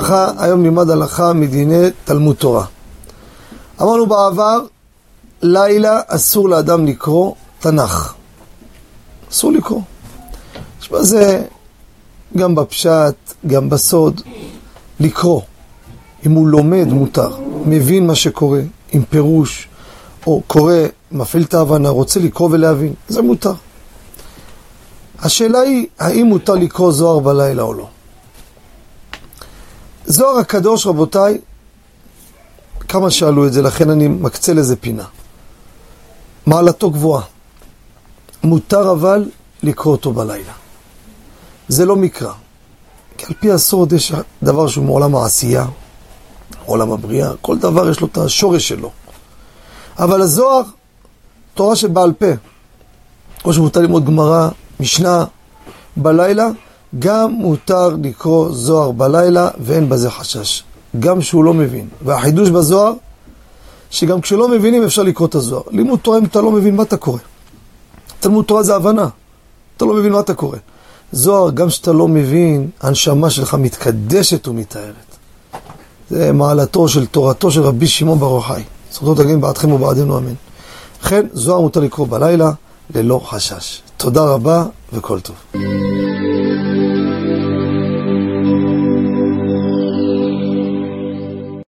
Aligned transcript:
ככה, 0.00 0.32
היום 0.38 0.62
נלמד 0.62 0.90
הלכה 0.90 1.32
מדיני 1.32 1.86
תלמוד 2.04 2.36
תורה. 2.36 2.64
אמרנו 3.82 4.06
בעבר, 4.06 4.60
לילה 5.42 6.00
אסור 6.06 6.48
לאדם 6.48 6.86
לקרוא 6.86 7.34
תנ"ך. 7.60 8.14
אסור 9.30 9.52
לקרוא. 9.52 9.80
יש 10.82 10.90
בזה 10.90 11.42
גם 12.36 12.54
בפשט, 12.54 13.14
גם 13.46 13.70
בסוד, 13.70 14.20
לקרוא. 15.00 15.40
אם 16.26 16.32
הוא 16.32 16.48
לומד, 16.48 16.86
מותר. 16.86 17.30
מבין 17.66 18.06
מה 18.06 18.14
שקורה, 18.14 18.60
עם 18.92 19.02
פירוש, 19.10 19.68
או 20.26 20.42
קורא, 20.46 20.74
מפעיל 21.12 21.42
את 21.42 21.54
ההבנה, 21.54 21.88
רוצה 21.88 22.20
לקרוא 22.20 22.48
ולהבין, 22.52 22.94
זה 23.08 23.22
מותר. 23.22 23.54
השאלה 25.18 25.60
היא, 25.60 25.86
האם 25.98 26.26
מותר 26.26 26.54
לקרוא 26.54 26.92
זוהר 26.92 27.18
בלילה 27.18 27.62
או 27.62 27.74
לא? 27.74 27.86
זוהר 30.06 30.38
הקדוש, 30.38 30.86
רבותיי, 30.86 31.38
כמה 32.88 33.10
שאלו 33.10 33.46
את 33.46 33.52
זה, 33.52 33.62
לכן 33.62 33.90
אני 33.90 34.08
מקצה 34.08 34.54
לזה 34.54 34.76
פינה. 34.76 35.04
מעלתו 36.46 36.90
גבוהה. 36.90 37.22
מותר 38.42 38.92
אבל 38.92 39.30
לקרוא 39.62 39.92
אותו 39.92 40.12
בלילה. 40.12 40.52
זה 41.68 41.86
לא 41.86 41.96
מקרא. 41.96 42.32
כי 43.18 43.26
על 43.26 43.32
פי 43.40 43.52
הסוד 43.52 43.92
יש 43.92 44.12
דבר 44.42 44.68
שהוא 44.68 44.84
מעולם 44.84 45.14
העשייה, 45.14 45.66
עולם 46.66 46.92
הבריאה, 46.92 47.30
כל 47.40 47.58
דבר 47.58 47.90
יש 47.90 48.00
לו 48.00 48.06
את 48.06 48.18
השורש 48.18 48.68
שלו. 48.68 48.90
אבל 49.98 50.22
הזוהר, 50.22 50.62
תורה 51.54 51.76
שבעל 51.76 52.12
פה, 52.12 52.26
או 53.44 53.52
שמותר 53.52 53.80
ללמוד 53.80 54.06
גמרא, 54.06 54.48
משנה, 54.80 55.24
בלילה, 55.96 56.48
גם 56.98 57.30
מותר 57.30 57.88
לקרוא 58.02 58.52
זוהר 58.52 58.90
בלילה 58.90 59.48
ואין 59.60 59.88
בזה 59.88 60.10
חשש. 60.10 60.62
גם 61.00 61.22
שהוא 61.22 61.44
לא 61.44 61.54
מבין. 61.54 61.88
והחידוש 62.04 62.50
בזוהר, 62.50 62.92
שגם 63.90 64.20
כשלא 64.20 64.48
מבינים 64.48 64.82
אפשר 64.82 65.02
לקרוא 65.02 65.28
את 65.28 65.34
הזוהר. 65.34 65.62
לימוד 65.70 65.98
תורה, 65.98 66.18
אם 66.18 66.24
אתה 66.24 66.40
לא 66.40 66.50
מבין, 66.50 66.76
מה 66.76 66.82
אתה 66.82 66.96
קורא? 66.96 67.18
תלמוד 68.20 68.44
תורה 68.44 68.62
זה 68.62 68.76
הבנה. 68.76 69.08
אתה 69.76 69.84
לא 69.84 69.94
מבין 69.94 70.12
מה 70.12 70.20
אתה 70.20 70.34
קורא. 70.34 70.56
זוהר, 71.12 71.50
גם 71.50 71.68
כשאתה 71.68 71.92
לא 71.92 72.08
מבין, 72.08 72.70
הנשמה 72.80 73.30
שלך 73.30 73.54
מתקדשת 73.54 74.48
ומתארת. 74.48 75.16
זה 76.10 76.32
מעלתו 76.32 76.88
של 76.88 77.06
תורתו 77.06 77.50
של 77.50 77.62
רבי 77.62 77.86
שמעון 77.86 78.18
בר 78.18 78.30
יוחאי. 78.30 78.62
זכותו 78.92 79.22
תגן 79.22 79.40
בעדכם 79.40 79.72
ובעדנו 79.72 80.18
אמן. 80.18 80.34
לכן, 81.02 81.26
זוהר 81.32 81.60
מותר 81.60 81.80
לקרוא 81.80 82.06
בלילה 82.06 82.52
ללא 82.94 83.20
חשש. 83.24 83.80
תודה 83.96 84.24
רבה 84.24 84.64
וכל 84.92 85.20
טוב. 85.20 85.36